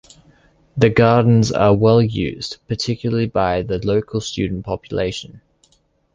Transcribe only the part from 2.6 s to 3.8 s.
particularly by the